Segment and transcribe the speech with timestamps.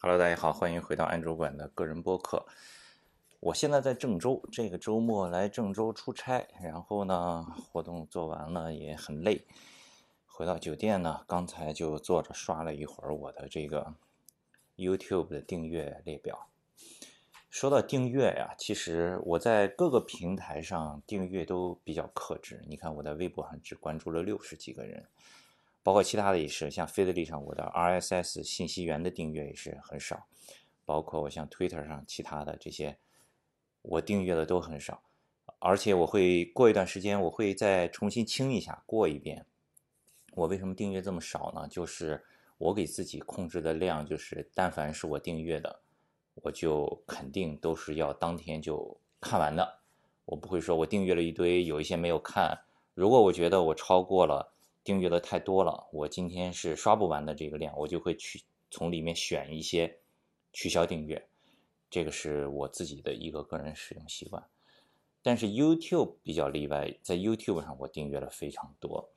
[0.00, 2.46] Hello，大家好，欢迎回到安卓馆的个人播客。
[3.40, 9.44] 我现在在郑州，这个周末来郑州出差，然后呢，活动做完了也很累。
[10.24, 13.92] 回到酒店呢，刚才就坐着刷了一会儿我的这个
[14.76, 16.46] YouTube 的订阅列表。
[17.50, 22.62] 说到订阅呀，其实我在各个平台上订阅都比较克制。
[22.68, 25.04] 你看我在微博上只关注了六十几个人。
[25.88, 30.26] 包括其他的也是，像 Feedly 上我的 RSS 信息源的订阅也是很少，
[30.84, 32.98] 包括我像 Twitter 上其他的这些，
[33.80, 35.02] 我订阅的都很少，
[35.60, 39.46] 而且我会过一段时间我会再重新清一下，过一遍。
[40.34, 41.66] 我为什么订阅这么少呢？
[41.68, 42.22] 就是
[42.58, 45.80] 我给自己控制的量，就是但凡是我订阅的，
[46.34, 49.78] 我就肯定都是要当天就看完的，
[50.26, 52.58] 我不会说我订阅了一堆，有一些没有看。
[52.92, 54.52] 如果我觉得我超过了。
[54.88, 59.98] 订阅的太多了，我今天是刷不完的这个量，我就会去从里面选一些
[60.50, 61.28] 取消订阅，
[61.90, 64.42] 这个是我自己的一个个人使用习惯。
[65.22, 69.10] 但是 YouTube 比较例外，在 YouTube 上我订阅了非常多，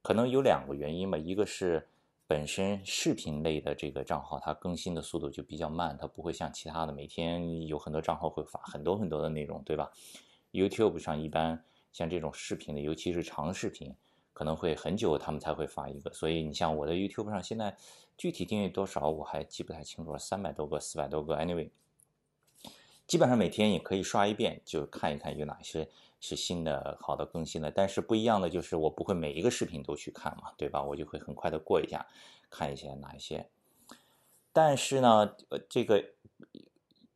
[0.00, 1.86] 可能有两个原因吧，一个是
[2.26, 9.92] 本身视频类的这个账号它更新的速度就比较慢，它不会像其他的每天有很多账号会发很多很多的内容，对吧
[10.52, 13.94] ？YouTube 上一般像这种视频的，尤其是长视频。
[14.38, 17.76] 可能会很久，他们才会发一个，所以你像我的 YouTube 上，现在
[18.16, 21.68] 具体订阅多少我还记不太清楚了，三百多个、四百多个，anyway，
[23.04, 25.88] 基本上每天也可以刷一遍，就看一看有哪些
[26.20, 27.68] 是新的、好的更新的。
[27.68, 30.84] 但是不一样的就是，我不会每一个视频都去看嘛，对吧？
[30.84, 32.06] 我就会很快的过一下，
[32.48, 33.50] 看一下哪一些。
[34.52, 36.12] 但是呢，呃，这个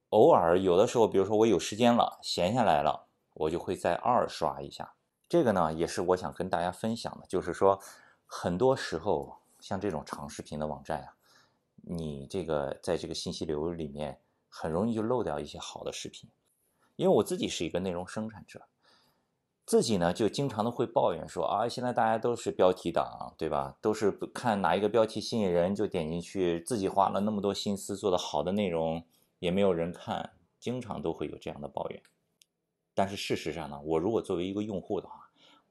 [0.09, 4.95] 偶尔有的时候，比如说我有时间了，闲下来了，我就会再二刷一下。
[5.33, 7.81] 这个呢，也是我想跟大家分享的，就是说，
[8.27, 11.15] 很多时候像这种长视频的网站啊，
[11.77, 16.29] 你这个在这个信息流里面很容易就漏掉一些好的视频。
[16.97, 18.67] 因为我自己是一个内容生产者，
[19.65, 23.79] 自己呢就经常的会抱怨说啊，现在大家都是标题党，对吧？
[23.81, 29.03] 都是看哪一个标题吸引人就点进去，自己花了那么多心思做的好的内容
[29.39, 32.03] 也没有人看，经常都会有这样的抱怨。
[32.93, 35.22] 但是事实上呢，我如果作为一个用户的话，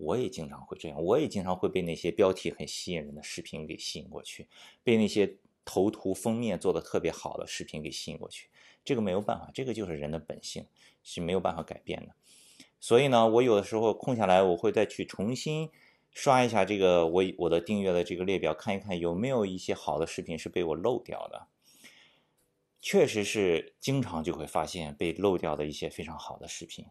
[0.02, 4.48] 我也经常会这样，我也经常会被那些标题很吸引人的视频给吸引过去，
[4.84, 8.50] 被那些头图封面做的特别好的视频给吸引过去。
[8.84, 10.66] 这个没有办法，这个就是人的本性，
[11.04, 12.16] 是没有办法改变的。
[12.80, 15.70] 所以呢，我有的时候空下来，我会再去重新
[16.10, 21.48] 刷一下这个我我的订阅的这个列表，看一看有没有一些好的视频是被我漏掉的。
[22.82, 26.88] 确实是经常就会发现被漏掉的一些非常好的视频。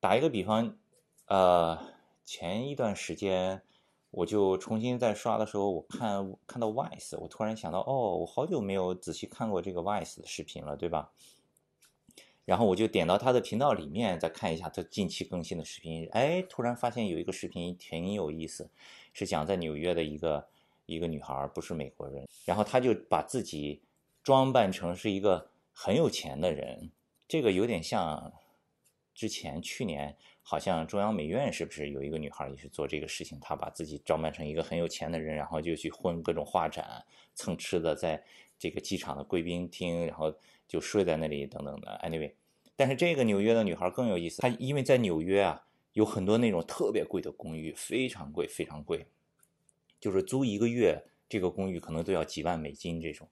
[0.00, 0.76] 打一个比方，
[1.26, 1.95] 呃。
[2.26, 3.62] 前一段时间，
[4.10, 11.12] 我就重新在刷的时候，我看看到 Vice，我突然想到，哦，我好久没有仔细看过这个 Vice 的视频了，对吧？
[12.44, 16.08] 然后我就点到他的频道里面，再看一下他近期更新的视频。
[16.10, 18.68] 哎，突然发现有一个视频挺有意思，
[19.12, 20.48] 是讲在纽约的一个
[20.86, 23.82] 一个女孩，不是美国人，然后她就把自己
[24.24, 26.90] 装扮成是一个很有钱的人，
[27.28, 28.32] 这个有点像
[29.16, 30.16] 之前去年。
[30.48, 33.36] 好像中央美院是不是有一个女孩也是做这个事情？
[33.40, 37.04] 她把自己装扮成一个很有钱的人，然后就去混各种画展、
[37.34, 38.22] 蹭吃的，在
[38.56, 40.32] 这个机场的贵宾厅，然后
[40.68, 42.00] 就睡在那里等等的。
[42.04, 42.34] Anyway，
[42.76, 49.04] 但是这个纽约的女孩更有意思，她因为在纽约啊，有很多那种特别贵的公寓，非常贵，非常贵，
[49.98, 53.28] 就是租一个月这个公寓可能都要几万美金这种。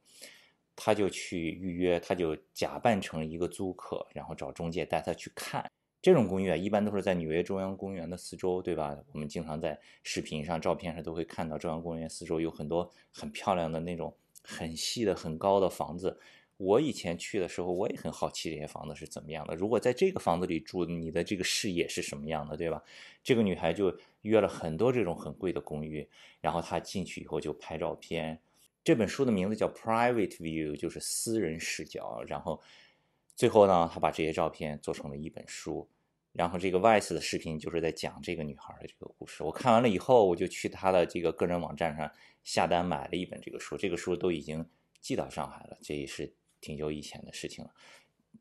[0.75, 5.71] 她就去预约，她就假扮成一个租客，然后找中介带她去看。
[6.05, 8.95] 这种公寓啊，一般都是在纽约中央公园的四周，对吧？
[9.13, 16.21] 我们经常在视频上、照片上都会看到中央公园四周有很多很漂亮的那种很细的、很高的房子。
[16.59, 19.55] 我以前去的时候，我也很好奇这些房子是怎么样的。
[19.55, 22.83] 如果在这个房子里住，你的这个视野是什么样的，对吧？
[23.23, 26.07] 这个女孩就约了很多这种很贵的公寓，
[26.43, 28.39] 然后她进去以后就拍照片。
[28.85, 32.23] 这本书的名字叫《Private View》，就是私人视角。
[32.27, 32.61] 然后
[33.35, 35.89] 最后呢，他把这些照片做成了一本书。
[36.33, 39.45] 然后这个 Vice 的视频就是在讲这个女孩的这个故事。
[39.45, 42.11] 我看完了以后，我就去他的这个个人网站上
[42.43, 43.77] 下单买了一本这个书。
[43.77, 44.69] 这个书都已经
[45.01, 47.71] 寄到上海了，这也是挺久以前的事情了。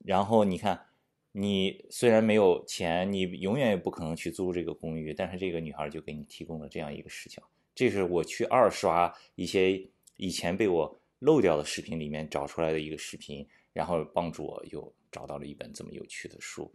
[0.04, 0.88] 然后你看，
[1.34, 7.44] 你虽然没有钱，你永远也不可能去租这个公寓，但是这个女孩就给你提供了这样一个视角。
[7.76, 9.88] 这是我去二刷一些
[10.18, 16.74] 以前被我漏掉的视频里面找出来的一个视频，然后帮助我又找到了一本这么有趣的书。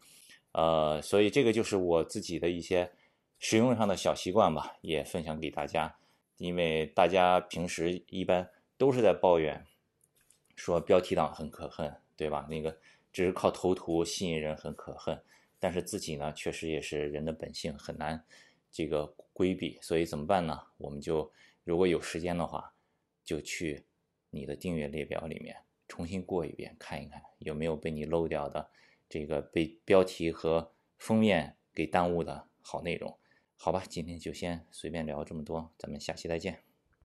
[0.53, 2.93] 呃，所以这个就是我自己的一些
[3.39, 5.97] 使用上的小习惯吧，也分享给大家。
[6.37, 9.67] 因为大家平时一般都是在抱怨
[10.55, 12.47] 说标题党很可恨，对吧？
[12.49, 12.79] 那个
[13.13, 15.21] 只是靠头图吸引人很可恨，
[15.59, 18.25] 但是自己呢，确实也是人的本性很难
[18.71, 20.61] 这个规避，所以怎么办呢？
[20.77, 21.31] 我们就
[21.65, 22.73] 如果有时间的话，
[23.25, 23.85] 就去
[24.31, 25.57] 你的订阅列表里面
[25.89, 28.71] 重新过一遍，看一看有没有被你漏掉的
[29.09, 33.19] 这个被标题和封面给耽误的好内容。
[33.57, 36.68] 好吧，今天就先随便聊这么多，咱们下期再见。